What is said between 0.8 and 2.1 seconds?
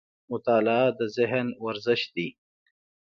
د ذهن ورزش